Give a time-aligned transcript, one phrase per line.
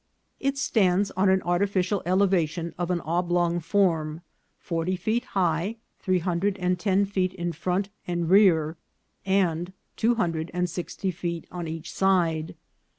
[0.39, 4.21] It stands on an arti ficial elevation of an oblong form,
[4.57, 8.77] forty feet high, three hundred and ten feet in front and rear,
[9.27, 12.55] and two hun dred and sixty feet on each side.